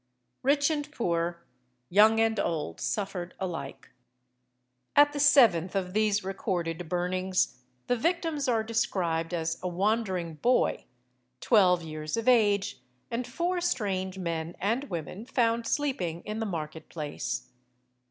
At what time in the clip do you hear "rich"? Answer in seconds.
0.41-0.71